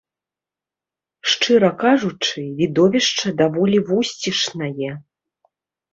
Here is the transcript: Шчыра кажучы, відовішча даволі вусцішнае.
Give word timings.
Шчыра 1.33 1.69
кажучы, 1.83 2.41
відовішча 2.63 3.35
даволі 3.43 3.77
вусцішнае. 3.91 4.91